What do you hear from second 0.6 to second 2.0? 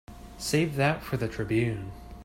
that for the Tribune.